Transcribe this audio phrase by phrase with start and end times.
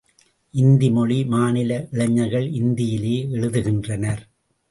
[0.53, 4.23] இந்தி மொழி மாநில இளைஞர்கள் இந்தியிலேயே எழுதுகின்றனர்.